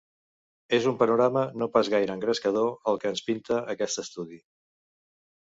És 0.77 0.85
un 0.91 0.95
panorama 1.01 1.43
no 1.63 1.67
pas 1.75 1.91
gaire 1.95 2.15
engrescador, 2.19 2.73
el 2.93 2.99
que 3.05 3.11
ens 3.13 3.23
pinta 3.29 3.61
aquest 3.75 4.03
estudi. 4.07 4.43